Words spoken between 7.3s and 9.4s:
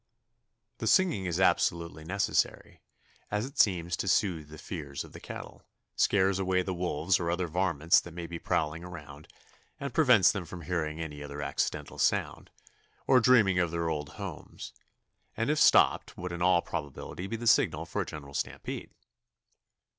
varmints that may be prowling around,